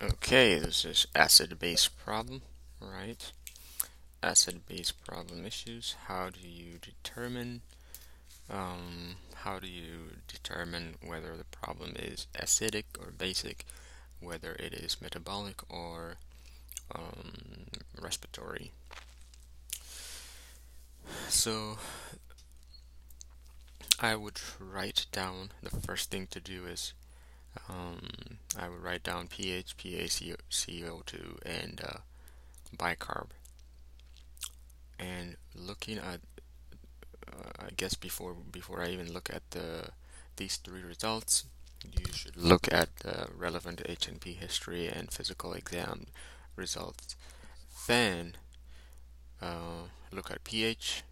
[0.00, 2.42] Okay, this is acid-base problem,
[2.80, 3.32] right?
[4.22, 5.96] Acid-base problem issues.
[6.06, 7.62] How do you determine
[8.48, 13.64] um, how do you determine whether the problem is acidic or basic,
[14.20, 16.18] whether it is metabolic or
[16.94, 17.66] um,
[18.00, 18.70] respiratory?
[21.28, 21.78] So
[23.98, 26.92] I would write down the first thing to do is
[27.68, 27.98] um,
[28.58, 31.98] I would write down pH, PaCO2, and uh,
[32.76, 33.28] bicarb.
[34.98, 36.20] And looking at,
[37.26, 39.90] uh, I guess before before I even look at the
[40.36, 41.44] these three results,
[41.84, 46.06] you should look at the relevant H&P history and physical exam
[46.56, 47.16] results.
[47.86, 48.34] Then
[49.40, 51.02] uh, look at pH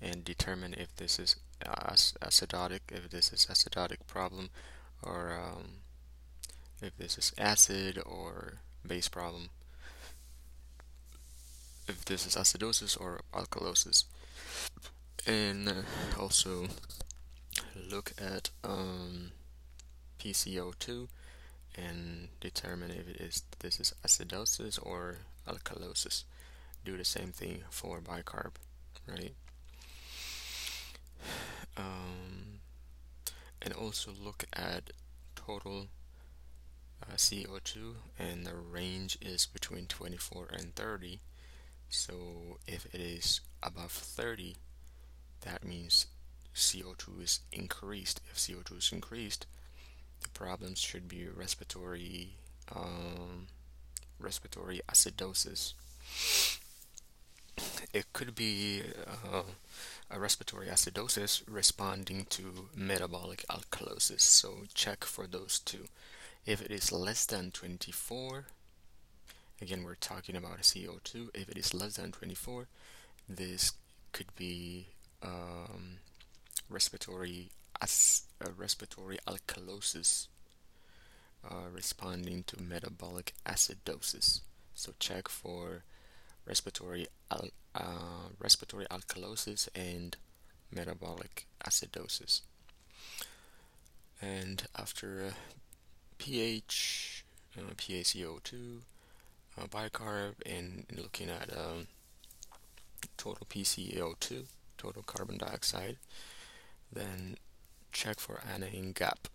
[0.00, 4.50] and determine if this is acidotic, if this is acidotic problem,
[5.06, 5.64] or um,
[6.82, 8.54] if this is acid or
[8.86, 9.50] base problem,
[11.88, 14.04] if this is acidosis or alkalosis.
[15.26, 15.72] And uh,
[16.18, 16.68] also
[17.90, 19.32] look at um,
[20.20, 21.08] PCO2
[21.76, 26.24] and determine if it is this is acidosis or alkalosis.
[26.84, 28.52] Do the same thing for bicarb,
[29.08, 29.34] right?
[31.78, 32.45] Um,
[33.62, 34.90] and also look at
[35.34, 35.88] total
[37.02, 41.20] uh, CO2 and the range is between 24 and 30
[41.88, 44.56] so if it is above 30
[45.42, 46.06] that means
[46.54, 48.20] CO2 is increased.
[48.30, 49.46] If CO2 is increased
[50.22, 52.36] the problems should be respiratory
[52.74, 53.46] um,
[54.18, 55.74] respiratory acidosis.
[57.92, 59.42] It could be uh,
[60.10, 64.20] a respiratory acidosis responding to metabolic alkalosis.
[64.20, 65.86] So check for those two.
[66.44, 68.44] If it is less than 24,
[69.60, 71.30] again we're talking about a CO2.
[71.34, 72.66] If it is less than 24,
[73.28, 73.72] this
[74.12, 74.86] could be
[75.22, 75.98] um,
[76.70, 77.50] respiratory
[77.80, 80.28] as uh, respiratory alkalosis
[81.48, 84.40] uh, responding to metabolic acidosis.
[84.74, 85.82] So check for
[86.46, 90.16] respiratory al uh, respiratory alkalosis and
[90.72, 92.42] metabolic acidosis.
[94.20, 95.30] And after uh,
[96.18, 97.24] pH,
[97.56, 98.78] uh, PaCO2,
[99.58, 101.86] uh, bicarb, and, and, looking at um,
[103.16, 104.44] total PCO2,
[104.78, 105.96] total carbon dioxide,
[106.92, 107.36] then
[107.92, 109.28] check for anion gap.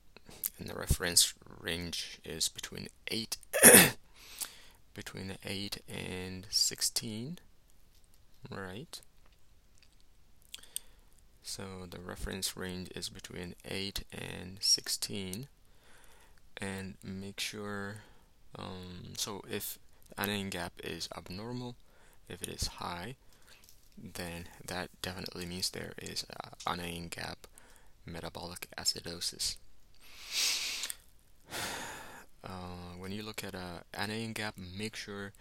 [0.57, 3.37] And the reference range is between 8
[4.93, 7.39] between 8 and 16
[8.49, 9.01] right.
[11.43, 15.47] So the reference range is between 8 and 16
[16.57, 17.97] and make sure
[18.57, 19.79] um, so if
[20.17, 21.75] anion gap is abnormal
[22.29, 23.15] if it is high
[23.97, 26.25] then that definitely means there is
[26.67, 27.47] an anion gap
[28.05, 29.57] metabolic acidosis.
[32.43, 35.31] Uh, when you look at a anion gap, make sure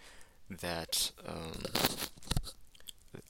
[0.51, 1.63] that um,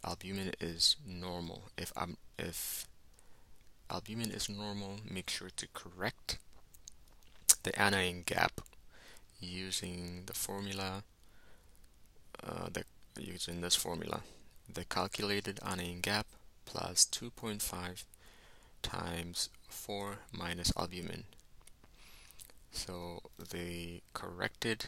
[0.04, 1.64] albumin is normal.
[1.78, 2.88] If um, if
[3.90, 6.38] albumin is normal, make sure to correct
[7.64, 8.62] the anion gap
[9.40, 11.04] using the formula.
[12.44, 12.70] Uh,
[13.20, 14.22] using this formula,
[14.74, 16.26] the calculated anion gap
[16.66, 18.06] plus 2.5
[18.82, 21.26] times 4 minus albumin
[22.72, 23.20] so
[23.52, 24.88] the corrected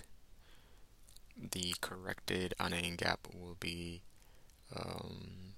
[1.51, 4.01] the corrected anion gap will be
[4.75, 5.53] um,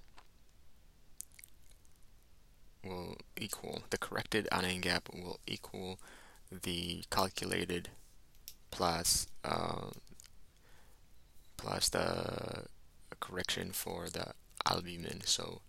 [2.84, 5.98] will equal the corrected anion gap will equal
[6.50, 7.88] the calculated
[8.70, 9.90] plus uh,
[11.56, 12.64] plus the
[13.20, 14.32] correction for the
[14.68, 15.20] albumin.
[15.24, 15.60] So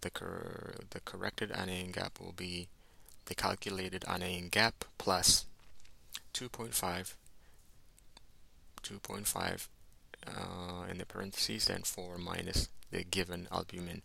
[0.00, 2.68] the cor the corrected anion gap will be
[3.26, 5.44] the calculated anion gap plus
[6.34, 7.14] 2.5
[8.82, 9.68] 2.5
[10.36, 14.02] uh, in the parentheses then 4 minus the given albumin.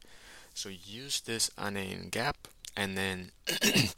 [0.54, 3.32] So use this anion gap and then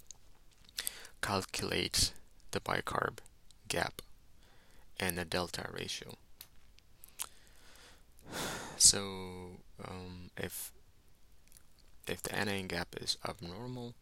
[1.22, 2.14] calculate
[2.52, 3.18] the bicarb
[3.68, 4.02] gap
[5.00, 6.16] and the delta ratio.
[8.78, 10.74] So um, if
[12.08, 13.94] if the anion gap is abnormal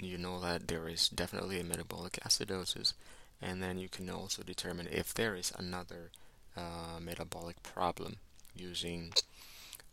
[0.00, 2.92] you know that there is definitely a metabolic acidosis
[3.40, 6.10] and then you can also determine if there is another
[6.56, 8.16] uh, metabolic problem
[8.54, 9.12] using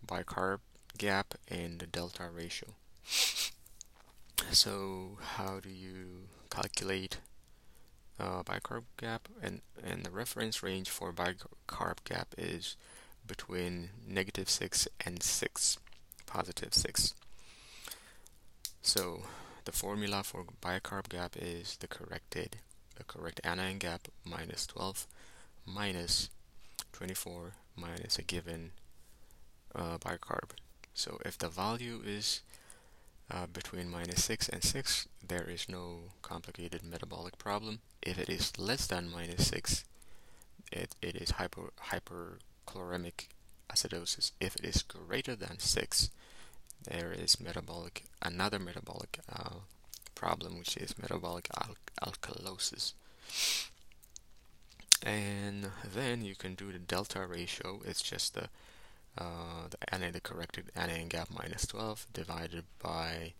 [0.05, 0.59] bicarb
[0.97, 2.69] gap and the delta ratio.
[4.51, 7.17] So how do you calculate
[8.19, 12.75] uh, bicarb gap and, and the reference range for bicarb gap is
[13.25, 15.77] between negative 6 and 6,
[16.25, 17.13] positive 6.
[18.81, 19.23] So
[19.65, 22.57] the formula for bicarb gap is the corrected,
[22.95, 25.07] the correct anion gap minus 12
[25.65, 26.29] minus
[26.93, 28.71] 24 minus a given
[29.75, 30.51] uh, bicarb.
[30.93, 32.41] So if the value is
[33.31, 37.79] uh, between minus 6 and 6, there is no complicated metabolic problem.
[38.01, 39.83] If it is less than minus 6,
[40.71, 43.27] it, it is hyper, hyperchloremic
[43.71, 44.31] acidosis.
[44.39, 46.09] If it is greater than 6,
[46.83, 49.55] there is metabolic another metabolic uh,
[50.15, 52.93] problem, which is metabolic al alkalosis.
[55.03, 57.81] And then you can do the delta ratio.
[57.85, 58.49] It's just the
[59.17, 63.33] uh, the NA, the corrected anion gap minus 12 divided by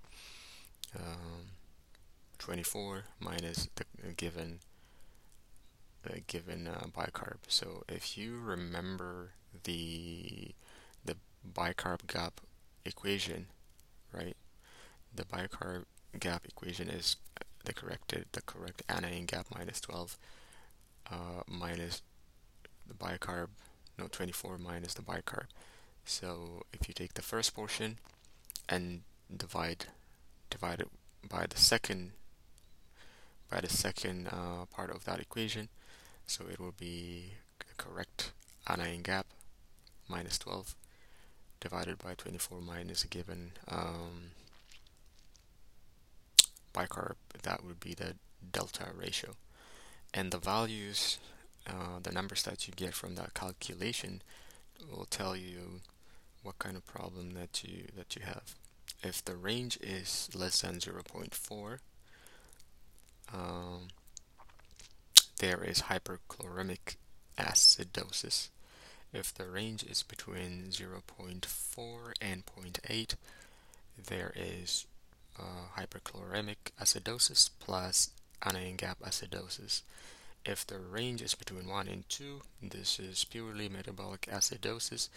[0.95, 1.48] um,
[2.38, 4.60] 24 minus the given
[6.27, 7.38] given uh, bicarb.
[7.48, 9.31] So if you remember
[9.63, 10.51] the
[11.04, 11.15] the
[11.56, 12.42] bicarb gap
[12.86, 13.48] equation,
[14.12, 14.36] right?
[15.15, 15.86] The bicarb
[16.19, 17.15] gap equation is
[17.65, 20.18] the corrected the correct anion gap minus 12
[21.11, 22.01] uh, minus
[22.88, 23.47] the bicarb
[23.97, 25.45] no 24 minus the bicarb.
[26.05, 28.00] So if you take the first portion
[28.67, 29.01] and
[29.35, 29.85] divide
[30.50, 30.88] divide it
[31.27, 32.11] by the second
[33.50, 35.69] by the second uh, part of that equation
[36.25, 37.33] so it will be
[37.77, 38.31] correct
[38.67, 39.25] anion gap
[40.07, 40.75] minus 12
[41.59, 44.31] divided by 24 minus a given um,
[46.73, 47.15] bicarb.
[47.44, 48.15] That would be the
[48.51, 49.35] delta ratio
[50.13, 51.18] and the values
[51.68, 54.21] uh, the numbers that you get from that calculation
[54.92, 55.81] will tell you
[56.42, 58.56] what kind of problem that you that you have.
[59.01, 61.80] If the range is less than 0.4,
[63.33, 63.88] um,
[65.39, 66.95] there is hyperchloremic
[67.38, 68.50] acidosis.
[69.13, 73.15] If the range is between 0.4 and 0.8,
[74.07, 74.86] there is
[75.39, 78.10] uh, hyperchloremic acidosis plus
[78.45, 79.81] anion gap acidosis.
[80.45, 85.09] If the range is between 1 and 2, this is purely metabolic acidosis.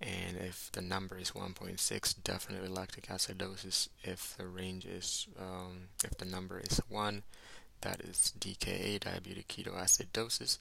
[0.00, 3.88] And if the number is 1.6, definitely lactic acidosis.
[4.02, 7.22] If the range is, um, if the number is 1,
[7.82, 10.58] that is DKA, diabetic ketoacidosis.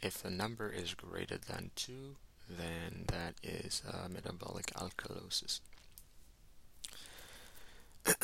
[0.00, 2.16] If the number is greater than 2,
[2.48, 5.60] then that is uh, metabolic alkalosis.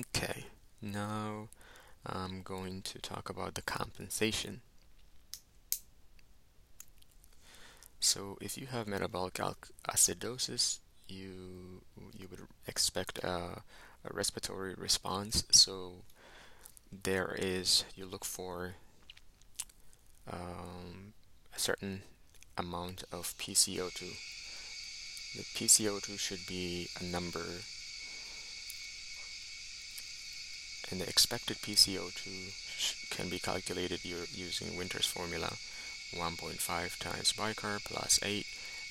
[0.00, 0.44] okay,
[0.80, 1.48] now
[2.06, 4.60] I'm going to talk about the compensation.
[8.00, 9.40] So if you have metabolic
[9.88, 10.78] acidosis,
[11.08, 11.82] you
[12.16, 13.62] you would expect a,
[14.04, 15.44] a respiratory response.
[15.50, 16.04] So
[16.90, 18.74] there is you look for
[20.30, 21.14] um,
[21.54, 22.02] a certain
[22.56, 24.00] amount of PCO2.
[25.36, 27.44] The PCO2 should be a number
[30.90, 35.54] and the expected PCO2 can be calculated using Winter's formula
[36.14, 38.46] 1.5 times bicarb plus 8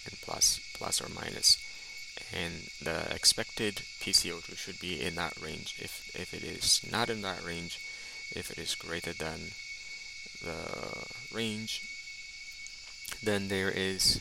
[0.05, 1.57] and plus plus or minus.
[2.33, 7.21] and the expected PCO2 should be in that range if, if it is not in
[7.21, 7.79] that range
[8.35, 9.51] if it is greater than
[10.43, 11.81] the range
[13.23, 14.19] then there is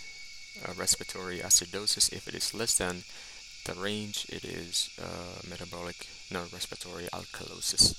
[0.65, 3.03] a respiratory acidosis if it is less than
[3.67, 7.95] the range it is uh, metabolic no respiratory alkalosis.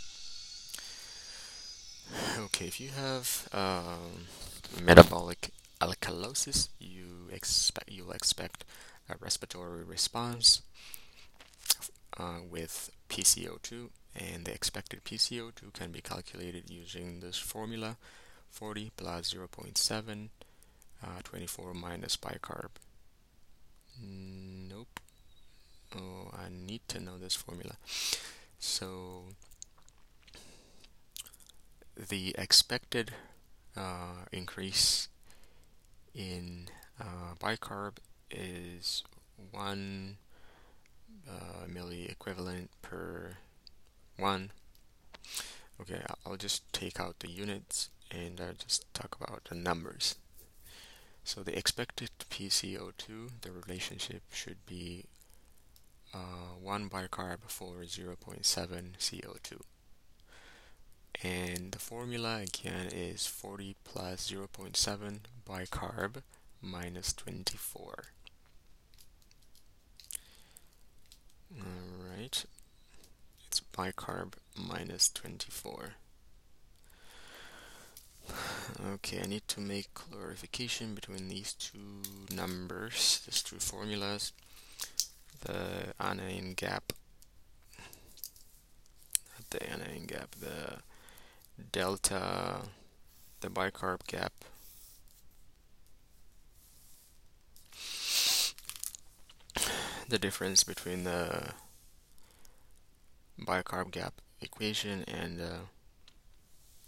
[2.45, 4.27] Okay if you have um,
[4.81, 8.63] metabolic alkalosis you expect you'll expect
[9.09, 10.61] a respiratory response
[12.17, 17.97] uh, with PCO2 and the expected PCO2 can be calculated using this formula
[18.51, 20.29] 40 plus 0.7
[21.03, 22.69] uh, 24 minus bicarb
[24.01, 24.46] nope
[25.97, 27.75] oh I need to know this formula.
[28.59, 29.23] So
[31.95, 33.11] the expected
[33.75, 35.09] uh, increase
[36.13, 37.97] in uh, bicarb
[38.31, 39.03] is
[39.51, 40.17] 1
[41.29, 43.37] uh, milli equivalent per
[44.17, 44.51] 1
[45.79, 50.15] okay I'll just take out the units and I'll just talk about the numbers.
[51.23, 55.05] So the expected PCO2 the relationship should be
[56.13, 59.61] uh, 1 bicarb for 0.7 CO2.
[61.23, 66.21] And the formula again is 40 plus 0.7 bicarb
[66.61, 68.03] minus 24.
[71.55, 72.45] Alright,
[73.47, 75.93] it's bicarb minus 24.
[78.93, 82.01] Okay, I need to make clarification between these two
[82.35, 84.33] numbers, these two formulas.
[85.41, 86.93] The anion gap,
[89.49, 90.79] the anion gap, the
[91.71, 92.61] delta,
[93.41, 94.33] the bicarb gap.
[100.09, 101.51] The difference between the
[103.39, 105.57] bicarb gap equation and uh,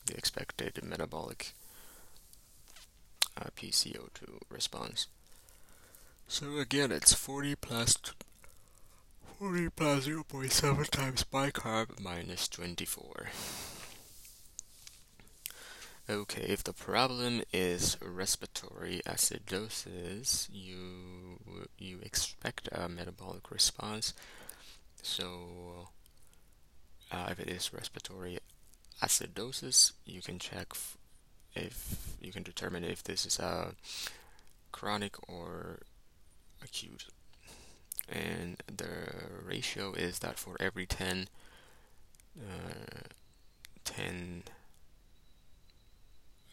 [0.06, 1.54] the expected metabolic
[3.38, 5.08] uh, PCO2 response.
[6.28, 7.98] So again, it's 40 plus
[9.40, 13.30] 40 plus 0.7 times bicarb minus 24.
[16.10, 21.40] Okay, if the problem is respiratory acidosis, you
[21.78, 24.14] you expect a metabolic response.
[25.02, 25.88] So,
[27.10, 28.40] uh, if it is respiratory
[29.02, 30.74] acidosis, you can check
[31.56, 33.74] if you can determine if this is a
[34.74, 35.80] chronic or
[36.62, 37.06] acute.
[38.12, 39.14] And the
[39.46, 41.28] ratio is that for every 10,
[42.40, 43.02] uh,
[43.84, 44.44] 10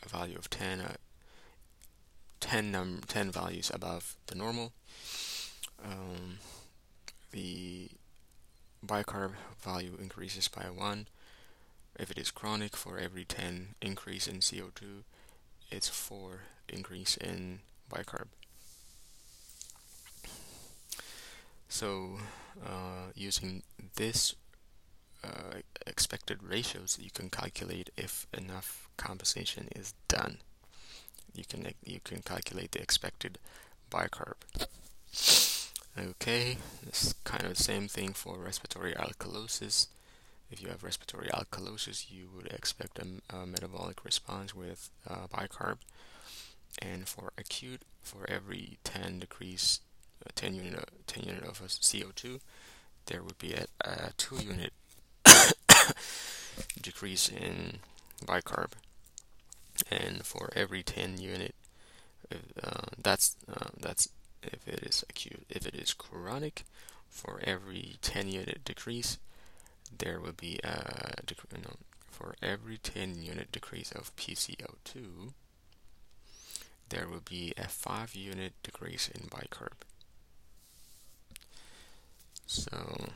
[0.04, 0.94] a value of 10, uh,
[2.40, 4.72] 10, num 10 values above the normal.
[5.84, 6.38] Um,
[7.32, 7.88] the
[8.84, 11.08] bicarb value increases by 1.
[11.98, 15.02] If it is chronic, for every 10 increase in CO2,
[15.70, 17.60] it's 4 increase in
[17.90, 18.26] bicarb.
[21.68, 22.18] So,
[22.64, 23.62] uh, using
[23.96, 24.34] this
[25.24, 30.38] uh, expected ratios, you can calculate if enough compensation is done.
[31.34, 33.38] You can you can calculate the expected
[33.90, 34.36] bicarb.
[35.98, 39.88] Okay, it's kind of the same thing for respiratory alkalosis.
[40.50, 45.78] If you have respiratory alkalosis, you would expect a, a metabolic response with uh, bicarb.
[46.80, 49.80] And for acute, for every 10 degrees,
[50.26, 52.40] uh, 10 unit, 10 unit of CO2,
[53.06, 54.72] there would be a, a 2 unit
[56.80, 57.78] decrease in
[58.24, 58.72] bicarb.
[59.90, 61.54] And for every 10 unit
[62.62, 64.08] uh, that's uh, that's
[64.42, 66.64] if it is acute if it is chronic
[67.08, 69.18] for every 10 unit decrease
[69.96, 71.14] there will be a
[71.52, 71.76] know,
[72.10, 75.32] for every 10 unit decrease of PCO2
[76.88, 79.85] there will be a 5 unit decrease in bicarb
[82.46, 83.08] so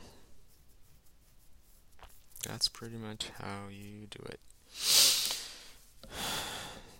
[2.47, 4.39] that's pretty much how you do it.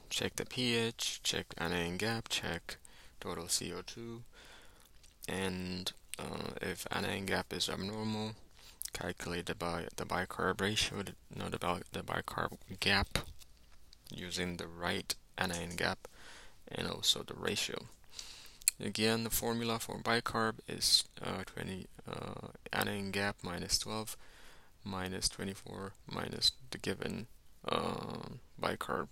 [0.09, 2.77] Check the pH, check anion gap, check
[3.19, 4.19] total CO2,
[5.27, 8.33] and uh, if anion gap is abnormal,
[8.93, 13.19] calculate the, bi the bicarb ratio, the, no, the, bi the bicarb gap
[14.13, 16.07] using the right anion gap
[16.67, 17.85] and also the ratio.
[18.83, 24.17] Again, the formula for bicarb is uh, 20 uh, anion gap minus 12
[24.83, 27.27] minus 24 minus the given
[27.67, 29.07] um, bicarb.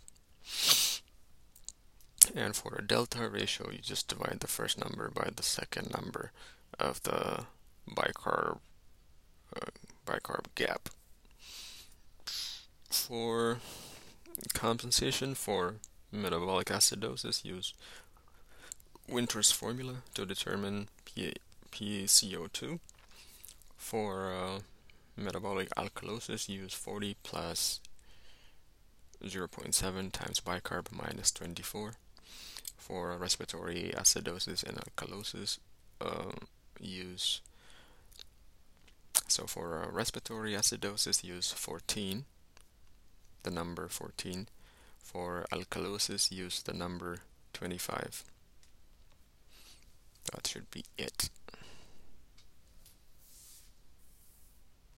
[2.35, 6.31] And for a delta ratio, you just divide the first number by the second number
[6.79, 7.45] of the
[7.87, 8.59] bicarb
[9.55, 9.69] uh,
[10.05, 10.89] bicarb gap.
[12.89, 13.59] For
[14.53, 15.75] compensation for
[16.11, 17.73] metabolic acidosis, use
[19.11, 20.87] Winter's formula to determine
[21.71, 22.79] PaCO2.
[23.77, 24.59] For uh,
[25.15, 27.79] metabolic alkalosis, use 40 plus
[29.23, 31.93] 0.7 times bicarb minus 24.
[32.77, 35.59] For respiratory acidosis and alkalosis,
[36.01, 36.31] uh,
[36.79, 37.41] use
[39.29, 42.25] so for uh, respiratory acidosis, use 14,
[43.43, 44.47] the number 14.
[44.97, 47.19] For alkalosis, use the number
[47.53, 48.23] 25.
[50.31, 51.29] That should be it.